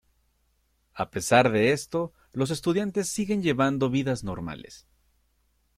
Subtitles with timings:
[0.95, 4.87] A pesar de esto, los estudiantes siguen llevando vidas normales.